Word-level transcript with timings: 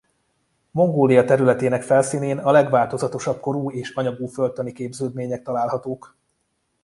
Mongólia 0.71 1.23
területének 1.25 1.81
felszínén 1.81 2.37
a 2.37 2.51
legváltozatosabb 2.51 3.39
korú 3.39 3.71
és 3.71 3.89
anyagú 3.93 4.27
földtani 4.27 4.71
képződmények 4.71 5.43
találhatók. 5.43 6.15